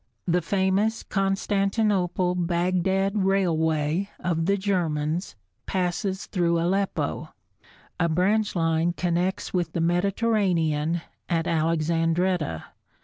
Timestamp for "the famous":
0.25-1.03